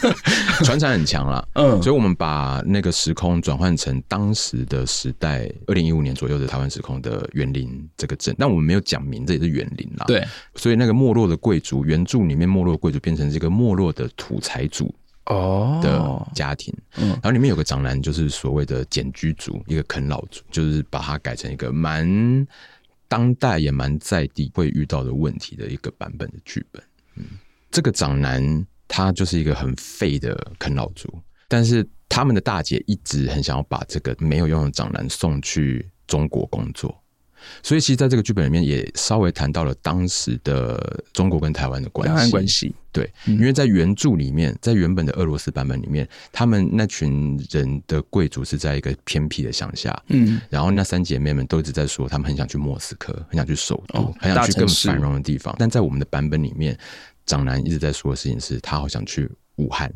[0.65, 1.47] 船产很强啦。
[1.53, 14.93] 嗯，所以我们把那个时空转换成当时的时代，二零一五年左右的台湾时空的园林这个镇，但我们没有讲明这也是园林啦，对，所以那个没落的贵族，原著里面没落的贵族变成这个没落的土财主。
[15.29, 22.47] 哦的家庭，嗯，然后里面有个长男，就是所谓的简居族，一个啃老族，就是把它改成一个蛮
[23.09, 26.81] 当代也蛮在地会遇到的问题的一个版本的剧本。
[27.15, 27.25] 嗯，
[27.69, 31.13] 这个长男他就是一个很废的啃老族，
[31.49, 37.03] 但是他们的大姐一直很想要把这个没有用的长男送去中国工作。
[37.63, 42.31] 所以，其实在这个剧本里面也稍微谈到了当时的中国跟台湾的关系。
[42.31, 49.95] 关系对，因为在原著里面，在原本的俄罗斯版本里面，他们那群人的贵族是在一个偏僻的乡下。
[50.07, 55.55] 嗯，然后那三姐妹们都一直在说，他们很想去莫斯科，很想去首都，很想去更繁荣的地方。
[55.59, 56.75] 但在我们的版本里面，
[57.27, 59.93] 长男一直在说的事情是他好想去武汉，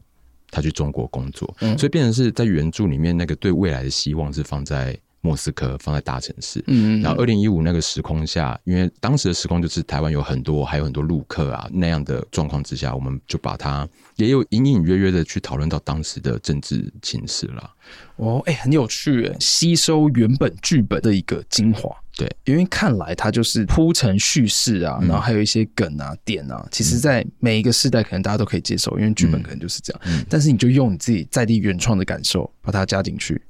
[0.52, 1.52] 他去中国工作。
[1.78, 4.96] 所以变成是在原著里面，那个对未来的希望是放在。
[5.22, 17.72] 莫斯科放在大城市，嗯，然后二零一五那个时空下，因为当时的时空就是台湾有很多，还有很多陆客啊那样的状况之下，我们就把它也有隐隐约约的去讨论到当时的政治情势了。
[18.16, 21.90] 哦，哎、欸，很有趣，吸收原本剧本的一个精华。
[22.18, 30.02] 对，因为看来它就是铺陈叙事啊，然后还有一些梗啊、点啊，其实，在每一个时代可能大家都可以接受，因为剧本可能就是这样。
[30.06, 33.42] 嗯，但是你就用你自己在地原创的感受把它加进去。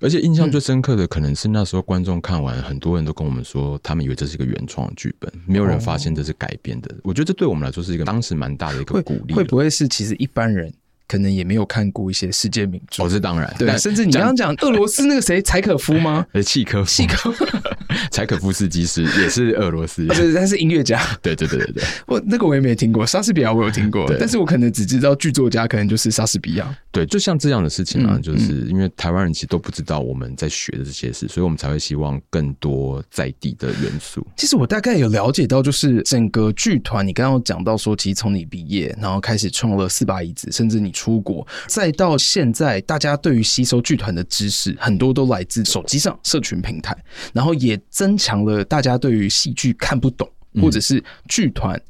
[0.00, 6.94] 而且印象最深刻的，可能是那时候观众看完，很多人都跟我们说，他们以为这是一个原创剧本，没有人发现这是改编的。
[7.02, 9.34] 我觉得这对我们来说是一个当时蛮大的一个鼓励。
[9.34, 10.72] 会不会是其实一般人？
[11.08, 16.26] 可能也没有看过一些世界名著，哦，这当然，对，甚至你刚刚讲俄罗斯那个谁，柴可夫吗？
[16.32, 17.46] 呃，契科夫，契科夫，
[18.12, 21.72] 柴可夫斯基是也是俄罗斯， 对，他是音乐家，对对对对。
[21.72, 34.26] 对， 我那个我也没听过，莎士比亚我有听过，但是我可能只知道剧作家可能就是莎士比亚，对，就像这样的事情啊，就是因为台湾人其实都不知道我们在学的这些事，所以我们才会希望更多在地的元素。
[34.36, 41.46] 其实我大概有了解到，就是整个剧团，你刚刚有讲到说，其实从你毕业，然后开始创了四把椅子，甚至你出国。
[41.68, 46.96] 再到现在，大家对于吸收剧团的知识，很多都来自手机上社群平台，
[47.32, 50.28] 然后也增强了大家对于戏剧看不懂，
[50.60, 51.80] 或者是剧团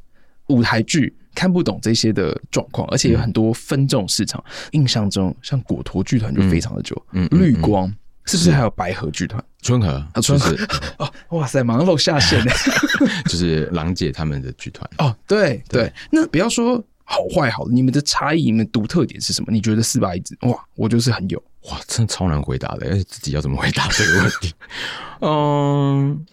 [0.48, 4.44] 舞台剧看不懂这些的状况，而且有很多分众市场。
[4.72, 7.88] 印象中，像果陀剧团就非常的久，嗯，绿光
[8.26, 9.42] 是不是还有白河剧团？
[9.62, 10.54] 春和啊，春和
[10.98, 12.38] 哦，哇塞，马上露下线。
[12.44, 12.52] 了，
[13.24, 14.88] 就是郎姐他们的剧团。
[14.98, 15.62] 哦，对。
[15.66, 16.84] 对，那不要说。
[17.10, 19.50] 好坏好，你们的差异，你们独特点是什么？
[19.50, 24.52] 你觉得四把椅子哇，我就是很有哇，真的超难回答的，而且自己要怎么回答这个问题？
[25.20, 26.26] 嗯，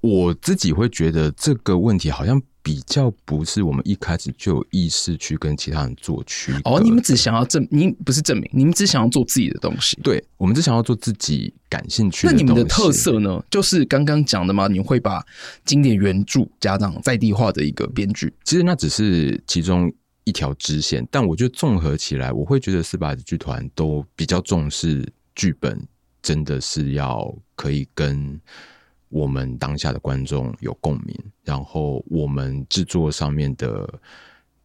[0.00, 6.60] 我自己会觉得这个问题好像比较不是我们一开始就有意识去跟其他人做区别。
[6.64, 9.98] 哦，你们只想要证，你不是证明，你们只想要做自己的东西。
[10.04, 12.32] 对，我们只想要做自己感兴趣的。
[12.32, 13.42] 那你们的特色呢？
[13.50, 15.20] 就是刚刚讲的嘛，你会把
[15.64, 18.32] 经典原著加上在地化的一个编剧。
[18.44, 19.92] 其实那只是其中。
[20.24, 25.80] 一条支线，但我觉得综合起来，我会觉得四把椅子剧团都比较重视剧本，
[26.22, 28.40] 真的是要可以跟
[29.08, 34.00] 我们当下的观众有共鸣，然后我们制作上面的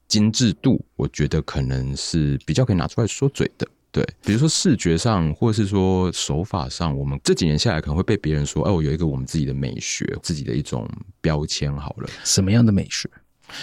[0.07, 3.67] 精致度，我觉得可能是比较可以拿出来说嘴的。
[3.89, 10.87] 对，比如说视觉上，或者是说手法上，我们这几年下来可能会被别人说，哎，我有一个我们自己的美学，自己的一种
[11.19, 11.75] 标签。
[11.75, 13.09] 好了，什么样的美学？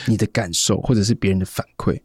[0.07, 2.01] 你的感受，或者是别人的反馈？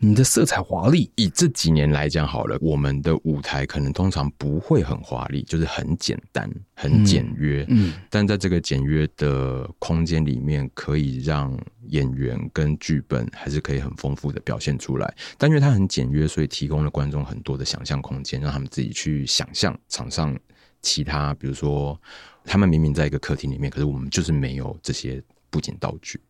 [0.00, 7.66] 你的色彩华丽，以这几年来讲好了，我们的舞台可能通常不会很华丽，就是很简单、很简约。
[7.68, 15.14] 嗯，嗯，但在这个简约的空间里面，可以让演员跟剧本还是可以很丰富的表现出来。
[15.36, 20.38] 但因为它很简约，所以提供了观众很多的想象空间，让他们自己去想象场上
[20.80, 22.00] 其他，比如说
[22.44, 26.20] 他们明明在一个客厅里面，可是我们就是没有这些布景道具。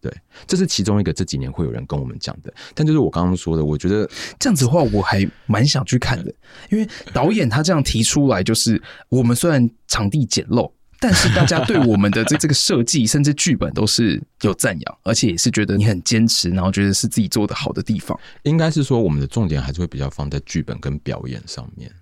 [0.00, 0.12] 对，
[0.46, 4.08] 这是其中一个这几年会有人跟我们讲的，但就是我刚刚说的，我觉得
[4.38, 6.32] 这样子的话，我还蛮想去看的，
[6.70, 18.16] 因为导演他这样提出来，就是我们虽然场地简陋，但是大家对我们的这 这个设计甚至剧本都是有赞扬，而且也是觉得你很坚持，然后觉得是自己做的好的地方。
[18.44, 21.92] 应该是说，我们的重点还是会比较放在剧本跟表演上面，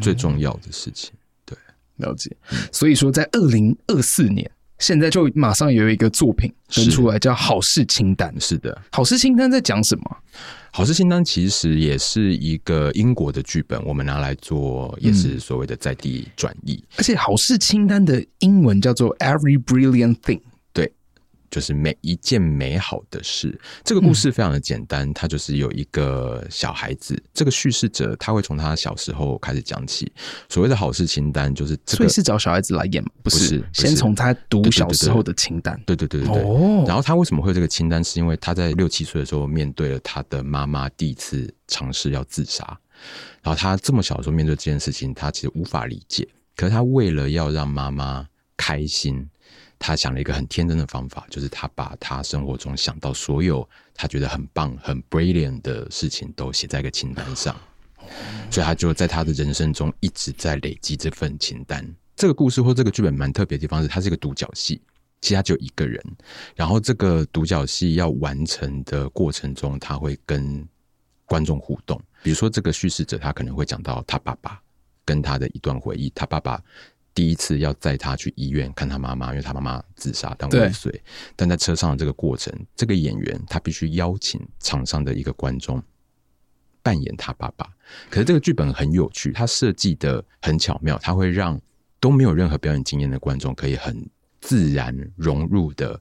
[0.00, 1.12] 最重要的事情。
[1.44, 1.56] 对，
[1.98, 2.36] 了解。
[2.72, 4.50] 所以说，在二零二四年。
[4.82, 8.34] 现在就马上有一个作品登出来，叫《好事清单》。
[8.44, 10.04] 是的，《好事清单》在讲什么？
[10.72, 16.74] 《好事清单》其实也是一个英国的剧本，我们拿来做也是所谓的在地转译。
[16.74, 20.40] 嗯，而且《好事清单》的英文叫做 “Every Brilliant Thing”。
[21.52, 23.56] 就是每一件美好的事。
[23.84, 30.10] 这个故事非常的简单，它就是有一个小孩子，这个叙事者他会从他小时候开始讲起。
[30.48, 33.10] 所谓的好事清单，就是所以是找小孩子来演吗？
[33.22, 35.78] 不是，先从他读小时候的清单。
[35.84, 36.42] 对对对对对。
[36.42, 36.84] 哦。
[36.86, 38.02] 然后他为什么会有这个清单？
[38.02, 42.64] 是因为他在六七岁的时候面对了他的妈妈第一次尝试要自杀，
[43.42, 46.26] 然后他这么小的时候面对这件事情，他其实无法理解。
[46.56, 49.28] 可是他为了要让妈妈开心。
[49.82, 57.56] 他想了一个很天真的方法，就是他把他生活中想到所有他觉得很棒、很 brilliant 的事情都写在一个清单上，
[58.48, 61.84] 所以他就在他的人生中一直在累积这份清单。
[62.14, 64.80] 这个故事或这个剧本蛮特别的地方是，它是一个独角戏，
[65.20, 66.00] 其他只有一个人，
[66.54, 70.64] 然后这个独角戏要完成的过程中，他会跟
[71.26, 72.00] 观众互动。
[72.22, 74.60] 比如说，这个叙事者他可能会讲到他爸爸
[75.04, 76.62] 跟他的一段回忆，他爸爸。
[77.14, 81.02] 第一次要载他去医院看他妈妈，因为他妈妈自杀但未遂。
[81.36, 85.82] 但在车上的这个过程，这个演员他必须邀请场上的一个观众
[86.82, 87.68] 扮演他爸爸。
[88.08, 91.60] 可是这个剧本很有趣，他设计的很巧妙，他会让
[92.00, 94.08] 都没有任何表演经验的观众可以很
[94.40, 96.00] 自然融入的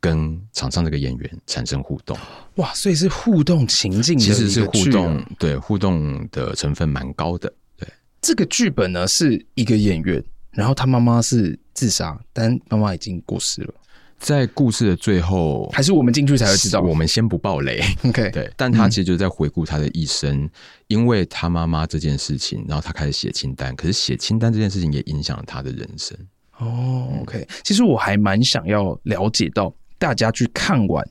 [0.00, 2.14] 跟场上这个演员产生互动。
[2.56, 7.50] 哇，所以是互动情境的，其实是互动，对，互动的成分蛮高的。
[7.78, 7.88] 对，
[8.20, 10.22] 这个剧本呢是一个演员。
[10.52, 13.74] 然后他妈妈是自杀，但妈妈已经过世了。
[14.18, 16.80] 在故事的最后，还是我们进去才会知道。
[16.80, 18.30] 我们先不爆雷， OK？
[18.30, 20.50] 对，但他其实就是在回顾他的一生，嗯、
[20.86, 23.74] 因为他妈妈这件事情，然后他开始写清单。
[23.74, 26.16] 可是写清单这件事情也影响了他的人生。
[26.58, 27.44] 哦，OK。
[27.64, 31.04] 其实我还蛮想要了解到大家去看完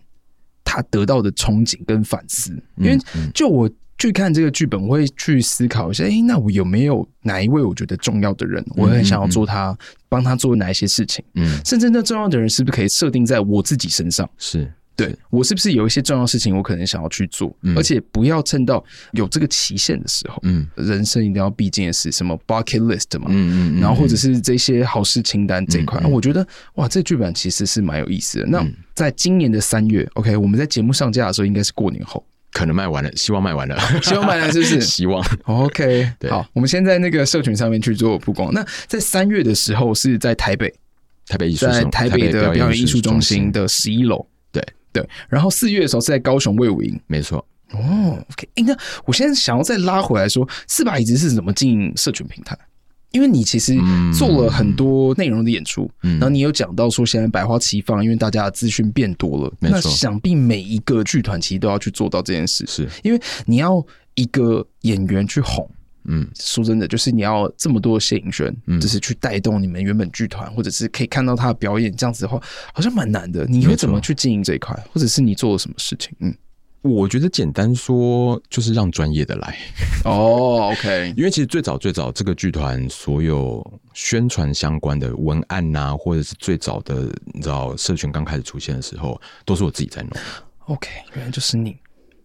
[0.64, 2.98] 他得到的憧憬跟反思，因为
[3.34, 3.70] 就我。
[4.02, 9.78] 去看这个剧本，我会去思考一下，哎、欸，那我有没有哪一位我觉得重要的人，我很想要做他，
[10.10, 11.24] 帮、嗯嗯、他做哪一些事情？
[11.36, 14.28] 嗯，甚至那重要的人是不是可以设定在我自己身上？
[14.40, 28.48] 是，对我是不是有一些重要事情，我可能想要去做，嗯、而且不要趁到有这个期限的时候，嗯，人生一定要必经的是什么 bucket list 嘛，嗯嗯，然后或者是这些好事清单这一块，我觉得哇，这剧本其实是蛮有意思的。
[28.48, 32.26] 那在今年的三月，OK，我们在节目上架的时候，应该是过年后。
[32.52, 34.80] 可能卖完了，希望卖完了，希望卖完了，是不是？
[34.82, 35.26] 希望。
[35.46, 38.54] OK，对好，我们先在那个社群上面去做曝光。
[38.54, 40.74] 那在三月的时候是在台北，
[41.28, 44.26] 台北艺术在台北的表演艺术中心的十一楼。
[44.52, 44.62] 对
[44.92, 47.46] 对，然后四月的时候是在高雄魏武营，没错。
[47.72, 52.58] 哦，OK，那我现在想要再拉回来说，四把椅子是怎么经营社群平台？
[53.12, 53.78] 因为你其实
[54.18, 62.88] 做了很多内容的演出，嗯、然后你有讲到说现在百花齐放，因为大家的资讯变多了，那想必每一个剧团其实都要去做到这件事，是。
[63.04, 65.70] 因为你要一个演员去红，
[66.06, 72.42] 嗯，说真的，就是你要这么多谢盈萱，嗯，就是去带动你们原本剧团，或者是可以看到他的表演，这样子的话，
[72.74, 73.46] 好像蛮难的。
[73.46, 76.12] 你会怎么去经营这一块，或者是你做了什么事情？
[76.20, 76.34] 嗯。
[76.82, 79.58] 我觉得简单说就是让专业的来
[80.04, 81.14] 哦，OK。
[81.18, 83.64] 因为其实最早最早这个剧团所有
[83.94, 90.12] 宣传相关的文案呐、啊，或者是最早的你知道社群刚开始出现的时候，都是我自己在弄。
[90.66, 91.78] OK，原来就是你。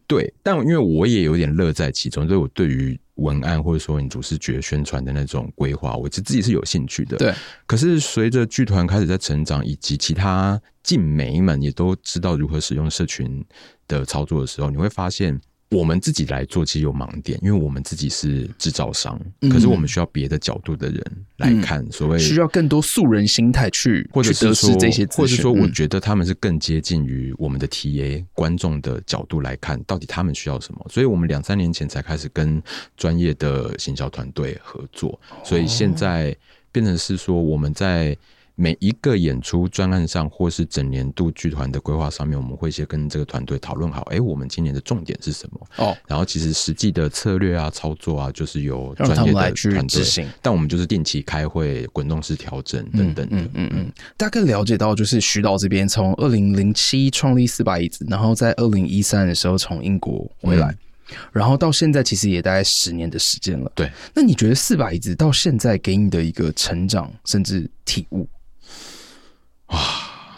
[0.06, 7.16] 对，但因为我也有点乐在其中，所以我对于文案或者说你主视觉宣传的那种规划，我其实自己是有兴趣的。
[7.16, 7.34] 对。
[7.66, 13.44] 可是随着剧团开始在成长，以及其他进媒们也都知道如何使用社群
[13.88, 21.04] 的操作的时候，你会发现我们自己来做，其实有盲点，因为我们自己是制造商，嗯、可是我们需要别的角度的人
[21.38, 30.86] 来看，嗯、所谓需要更多素人心态去，或者是说这些，或者是说，我觉得他们是更接近于我们的 TA、嗯、观众的角度来看，到底他们需要什么。
[30.88, 32.62] 所以我们两三年前才开始跟
[32.96, 36.34] 专业的行销团队合作，所以现在
[36.70, 38.16] 变成是说我们在。
[38.58, 45.66] 每一个演出专案上，或是整年度剧团的规划上面，我们会先跟这个团队讨论好，哎，我们今年的重点是什么？
[45.76, 50.26] 哦，然后其实实际的策略啊、操作啊，就是由专业的团队执行。
[50.40, 53.36] 但我们就是定期开会、滚动式调整等等的。
[53.36, 53.92] 嗯嗯嗯。
[54.16, 63.70] 大概了解到，就是徐导这边从二零零七创立四把椅子，然后在二零一三的时候从英国回来，嗯、然后到现在其实也大概十年的时间了。
[63.74, 63.92] 对。
[64.14, 68.26] 那你觉得四把椅子到现在给你的一个成长，甚至体悟？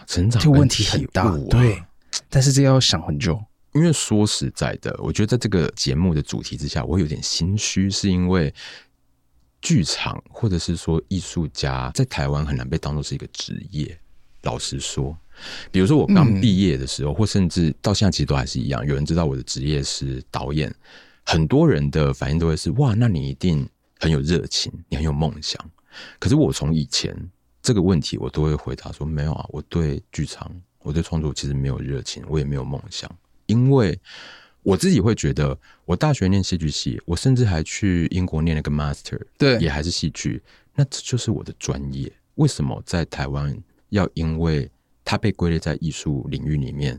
[0.08, 1.82] 哇，成长这个问题很大，对，
[2.30, 3.38] 但是这要想很久。
[3.74, 8.52] 因为说实在的，我觉得在这个节目的主题之下，我有点心虚，是因为
[9.60, 13.96] 剧场或者是说艺术家在台湾很难被当做是一个职业。
[14.42, 15.16] 老实说，
[15.70, 18.84] 比如说我刚毕业的时候，嗯、或甚至到现在，其实都还是一样。
[18.86, 20.74] 有人知道我的职业是导演，
[21.24, 23.68] 很多人的反应都会是：哇，那你一定
[24.00, 25.62] 很有热情，你很有梦想。
[26.18, 27.14] 可是我从以前。
[27.68, 33.14] 这个问题我都会回答说没有啊，我对剧场、我对创作其实没有热情，我也没有梦想，
[33.44, 34.00] 因为
[34.62, 35.54] 我自己会觉得，
[35.84, 40.42] 我大学念戏剧系，我甚至还去英国念了个 master，对，也还是戏剧，
[40.74, 42.10] 那这就是我的专业。
[42.36, 43.54] 为什么在台湾
[43.90, 44.70] 要因为
[45.04, 46.98] 它被归类在艺术领域里面，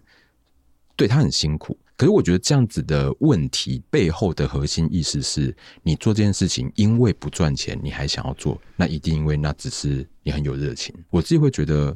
[0.96, 1.76] 对它很辛苦？
[2.00, 10.96] 可是我觉得这样子的问题背后的核心意思是，你做这件事情因为不赚钱，你还想要做，那一定因为那只是你很有热情。
[11.10, 11.94] 我自己会觉得，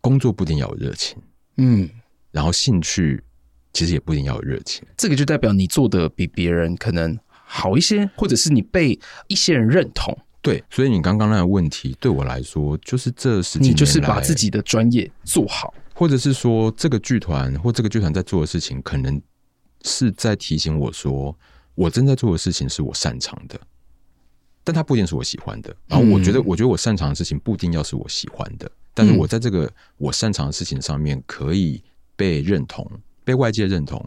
[0.00, 1.16] 工作不一定要有热情，
[1.58, 1.88] 嗯，
[2.32, 3.22] 然后兴趣
[3.72, 4.84] 其实也不一定要有热情。
[4.96, 8.98] 这个就代表你做的比别人可能好一些，或者是你被
[9.28, 10.18] 一些人认同。
[10.42, 19.22] 对，所以你刚刚那个问题对我来说，就是这十几年来，你就是把自己的专业做好，或者是说这个剧团或这个剧团在做的事情可能。
[19.84, 21.36] 是在提醒我说，
[21.74, 23.60] 我正在做的事情是我擅长的，
[24.64, 25.76] 但它不一定是我喜欢的。
[25.86, 31.82] 然后我觉得，我觉得我擅长的事情不一定要是我喜欢的，但是我在这个我擅长的事情上面可以
[32.16, 32.90] 被认同，
[33.24, 34.04] 被外界认同，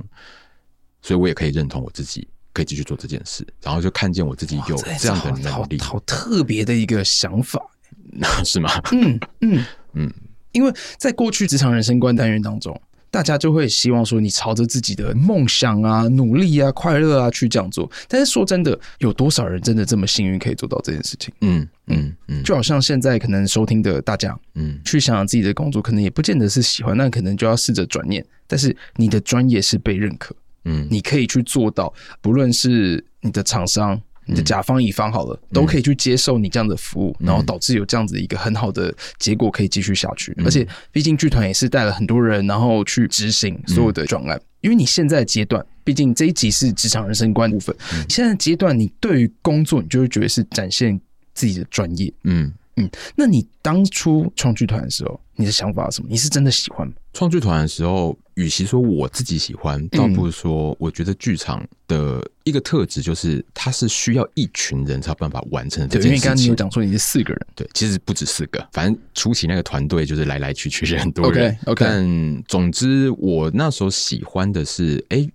[1.02, 3.46] 所以我也可以认同我自己，可以继续做这件事。
[3.62, 7.62] 然后就看见我自己有这样的能力，好，好特别的一个想法，
[8.44, 8.72] 是吗？
[8.94, 10.14] 嗯嗯嗯，
[10.54, 12.82] 因为在过去职场人生观单元当中。
[13.10, 17.90] 大家就会希望说，你朝着自己的梦想啊、努力啊、快乐啊去这样做。
[18.08, 21.34] 但是说真的，有多少人真的这么幸运可以做到这件事情？
[21.42, 28.26] 嗯嗯嗯，就好像现在可能收听的大家，嗯，去想想自己的工作，可能也不见得是喜欢，那可能就要试着转念。
[28.46, 30.36] 但是你的专业是被认可，
[30.66, 34.02] 嗯，你可以去做到，不论是你的厂商。
[34.28, 40.34] 你的甲方乙方好了，嗯、都可以去接受你这样的服务，嗯、然后导致有这样子一个很好的结果可以继续下去。
[40.38, 44.38] 嗯、而且，毕竟剧团也是带了很多人，然后去执行所有的专案。
[44.38, 47.76] 嗯、因为你现在阶段，毕竟这一集是职场人生观部分。
[47.94, 51.00] 嗯、现在阶段，你对于工作，你就会觉得是展现
[51.34, 52.14] 自己的专业。
[52.24, 52.90] 嗯嗯。
[53.16, 56.08] 那你当初创剧团的时候，你的想法是什么？
[56.10, 56.94] 你是真的喜欢吗？
[57.14, 66.10] 创剧团的时候，与其说我自己喜欢，倒不如说我觉得剧场的一个特质就是，它是需要一群人才有办法完成的这件事情。
[66.10, 71.50] 对，因为刚刚你有讲说你是四个人，对，其实不止四个，反正初期那个团队就是来来去去是 很多人。
[71.66, 75.30] OK OK，但总之我那时候喜欢的是，哎、欸，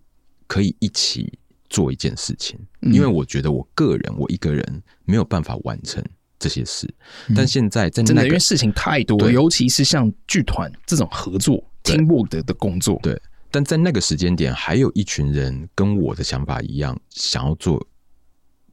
[0.46, 1.32] 可以一起
[1.68, 6.00] 做一件事情，因为我觉得我个人我一个人没有办法完成。
[6.38, 6.92] 这些事，
[7.36, 13.20] 但现在在、那个、真的因为事情太多，对尤其是像剧团这种合作、对 teamwork 的的工作，对。
[13.50, 17.86] 但在那个时间点，还有一群人跟我的想法一样，想要做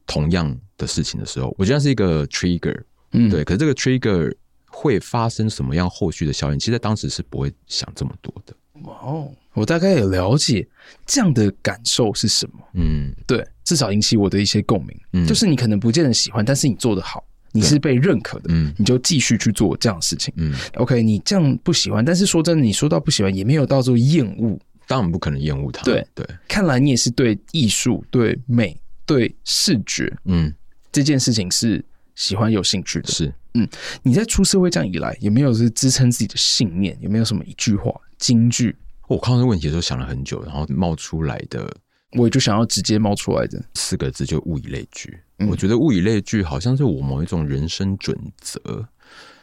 [0.08, 2.82] 同样的事情的时候，我觉得是一个 trigger，
[3.12, 3.44] 嗯，对。
[3.44, 4.34] 可是这个 trigger
[4.68, 6.58] 会发生什么样后续的效应？
[6.58, 8.56] 其实，在当时是不会想这么多的。
[8.84, 10.66] 哇哦，我大概也了解
[11.06, 12.54] 这样的感受是什么。
[12.76, 14.98] 嗯，对，至少引起我的一些共鸣。
[15.12, 17.22] 嗯，就是你可能不见得喜欢，但是你做得好。
[17.52, 26.06] 你是被认可的，嗯，你就继续去做这样的事情，嗯，OK，你这样不喜欢，但是说真的，你说到不喜欢，也没有到做厌恶，当然不可能厌恶它，对。
[26.14, 30.54] 对，看来你也是对艺术、对美、对视觉，嗯，
[30.92, 31.84] 这件事情是
[32.16, 33.68] 喜欢、有兴趣的，是，嗯，
[34.04, 36.98] 你在出社会这样以来，有没有是支撑自己的信念？
[37.02, 38.76] 有没有什么一句话、金句？
[39.08, 41.68] 我看到这个问题的时候想了很久，然后冒出来的。
[42.14, 43.64] 我也就想要直接冒出来的。
[43.76, 45.20] 四个字，就物以类聚。
[45.38, 48.88] 嗯、我觉得物以类聚好像是我某一种人生准则，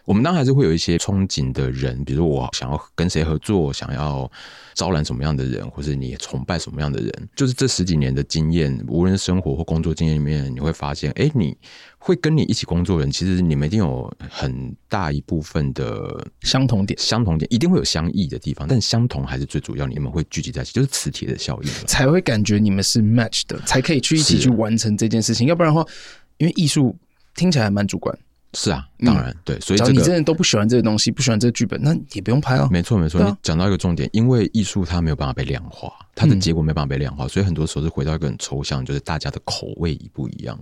[0.07, 4.31] 我们当然还是会有一些憧憬的人，比如我想要跟谁合作，想要
[4.73, 7.29] 招揽什么样的人，或是你崇拜什么样的人。
[7.35, 11.57] 就是这十几年的经验，无论生活或工作经验里面，你会发现，哎，你
[11.99, 25.49] 会跟你一起工作的人，其实你们一定有很大一部分的相同点，相同点一定会有相异的地方，但相同还是最主要，你们会聚集在一起，就是磁铁的效应，才会感觉你们是 match 的，才可以去一起去完成这件事情。
[25.49, 25.85] 要不然的话，
[26.37, 26.97] 因为艺术
[27.35, 28.17] 听起来还蛮主观。
[28.55, 32.67] 是啊，当然、嗯、对，所以、这个、你真的都不喜欢这个东西，不喜欢这个剧本，那也不用拍了。
[32.71, 40.59] 没错，没错，啊、你讲到一个重点，因为艺术它没有办法被量化，它的结果没办法被量化，嗯、所以很多时候是回到一个很抽象，就是大家的口味一不一样。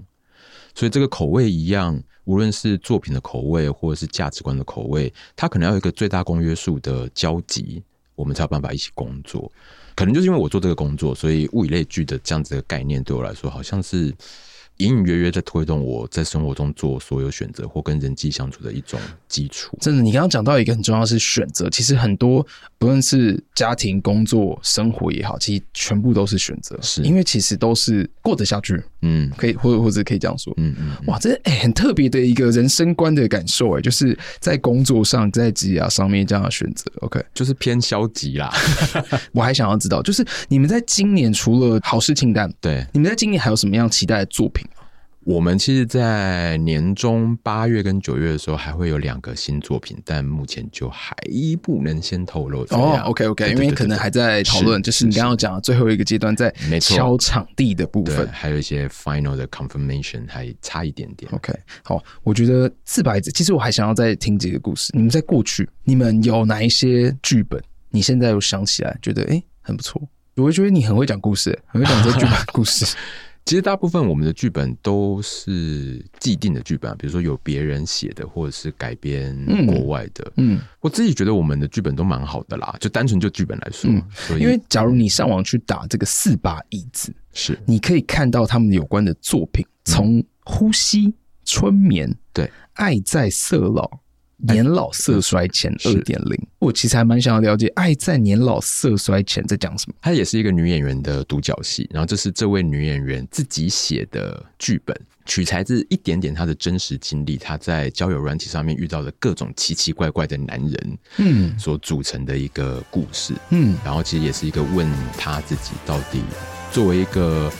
[0.74, 7.80] 所以这个口味一样，无论是作品的口味，或者是价值观的口味，它可能要有一个最大公约数的交集，
[8.16, 9.52] 我们才有办法一起工作。
[9.94, 14.12] 可能就是因为我做这个工作，所以物以类聚的这样子的概念对我来说，好像是。
[14.78, 18.98] 隐隐约约在推动我在生活中做所有选择或跟人际相处的一种
[19.28, 19.76] 基础。
[19.80, 21.70] 真的，你刚刚讲到一个很重要的是选择。
[21.70, 22.44] 其实很多
[22.78, 26.78] 不论是家庭、工作、生活也好，其实全部都是选择。
[26.82, 28.82] 是因为其实都是过得下去。
[29.02, 30.52] 嗯，可以，或者或者可以这样说。
[30.56, 30.96] 嗯嗯。
[31.06, 36.90] 哇，这哎、欸、很特别的一个人生观的感受哎，就是在工作上、在职业上面这样的选择。
[37.00, 38.50] OK，就是偏消极啦。
[39.32, 44.63] 我还想要知道，就是你们在今年除了好事清单，对，你们在今年还有什么样期待的作品？
[45.24, 51.16] 我们其实，在年中八月跟九月的时候，还会有两个新作品，但目前就还
[51.62, 52.60] 不能先透露。
[52.70, 61.30] 哦，OK OK，因为可能还在讨论，就是你刚刚讲的最后一个阶段，在敲场地的部分，还有一些 final 的 confirmation 还差一点点。
[61.32, 64.92] OK，好，我觉得四把椅子，其实我还想要再听几个故事。
[64.94, 67.58] 你们在过去，你们有哪一些剧本？
[67.88, 70.02] 你现在又想起来，觉得哎很不错？
[70.36, 72.84] 我会觉得你很会讲故事，很会讲这剧本故事。
[73.44, 79.36] 其实大部分我们的剧本都是既定的剧本，比如说有别人写的，或者是改编
[79.66, 80.32] 国外的。
[80.36, 83.90] 嗯，我自己觉得我们的剧本都蛮好的啦，就单纯就剧本来说。
[83.90, 84.02] 嗯，
[84.40, 91.12] 因为假如你上网去打这个四把椅子，是你可以看到他们有关的作品，从呼吸、
[91.44, 93.90] 春眠，对，爱在色老。
[94.38, 99.94] 年老色衰前二点零，我其实还蛮想要了解《爱在年老色衰前》在讲什么。
[100.02, 116.20] 它也是一个女演员的独角戏，然后这是这位女演员自己写的剧本，取材自一点点她的真实经历，她在交友软体上面遇到的各种奇奇怪怪的男人，嗯，所组成的一个故事，嗯，然后其实也是一个问她自己到底
[116.72, 117.50] 作为一个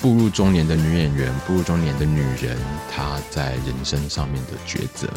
[0.00, 2.58] 步入中年的女演员，步入中年的女人，
[2.90, 5.08] 她在人生上面的抉择。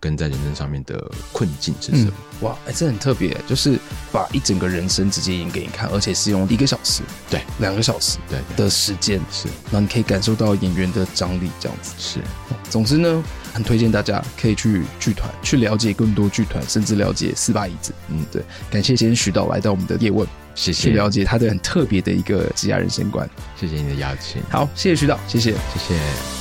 [0.00, 2.12] 跟在人生上面的困境是什么？
[2.40, 3.78] 嗯、哇，哎、欸，这很特别，就是
[4.10, 12.20] 把一整个人生直接演给你看，而且是用一个小时，对，两个小时，对的时间，是，然后你可以感受到演员的张力，这样子是。
[12.70, 13.22] 总之呢，
[13.52, 17.92] 很推荐大家可以去剧团去了解更多剧团，甚至了解四把椅子。
[18.08, 23.28] 嗯，对，感谢今天徐导来到我们的叶问，谢谢，去了解他的很特别的一个职业人生观。
[23.60, 26.39] 谢谢你的邀请，好，谢谢徐导，谢谢，谢谢。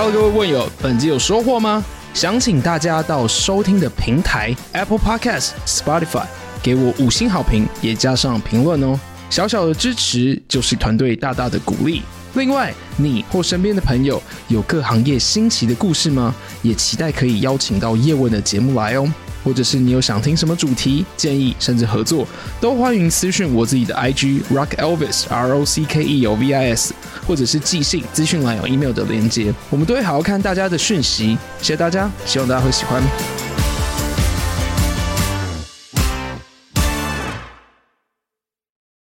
[0.00, 1.84] Hello，各位问友，本集有收获吗？
[2.14, 6.24] 想请大家到收听的平台 Apple Podcast、Spotify
[6.62, 8.96] 给我五星好评，也加上评论哦。
[9.28, 12.02] 小小的支持就是团队大大的鼓励。
[12.34, 16.32] 另外，你或身边的朋友有各行业新奇的故事吗？
[16.62, 19.12] 也期待可以邀请到叶问的节目来哦。
[19.44, 22.26] 或者是你有想听什么主题建议，甚至合作，
[22.60, 26.94] 都欢迎私信我自己的 IG Rock Elvis R O C K E O V I S，
[27.26, 31.38] 或者是寄信资讯栏有 email 的连接，我们都会好好看大家的讯息。
[31.60, 33.47] 谢谢大家，希望大家会喜欢。